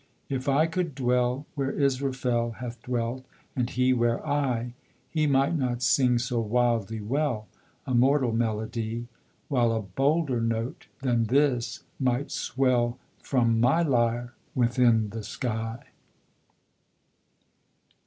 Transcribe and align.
If 0.29 0.49
I 0.49 0.65
could 0.65 0.95
dwell 0.95 1.45
Where 1.53 1.69
Israfel 1.69 2.53
Hath 2.57 2.81
dwelt, 2.81 3.23
and 3.55 3.69
he 3.69 3.93
where 3.93 4.25
I, 4.27 4.73
He 5.11 5.27
might 5.27 5.55
not 5.55 5.83
sing 5.83 6.17
so 6.17 6.39
wildly 6.39 6.99
well 6.99 7.47
A 7.85 7.93
mortal 7.93 8.31
melody, 8.31 9.05
While 9.47 9.71
a 9.71 9.79
bolder 9.83 10.41
note 10.41 10.87
than 11.03 11.25
this 11.25 11.83
might 11.99 12.31
swell 12.31 12.97
From 13.21 13.59
my 13.59 13.83
lyre 13.83 14.33
within 14.55 15.09
the 15.11 15.21
sky. 15.21 15.85